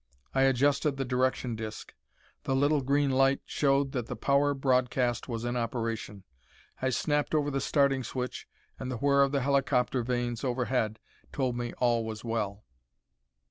[0.33, 1.93] I adjusted the direction disk.
[2.45, 6.23] The little green light showed that the power broadcast was in operation.
[6.81, 8.47] I snapped over the starting switch
[8.79, 10.97] and the whir of the helicopter vanes overhead
[11.31, 12.63] told me all was well.